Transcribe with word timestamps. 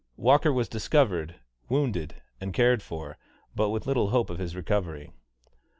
Walker 0.17 0.51
was 0.51 0.67
discovered 0.67 1.35
wounded, 1.69 2.23
and 2.39 2.55
cared 2.55 2.81
for, 2.81 3.19
but 3.55 3.69
with 3.69 3.85
little 3.85 4.09
hope 4.09 4.31
of 4.31 4.39
his 4.39 4.55
recovery. 4.55 5.11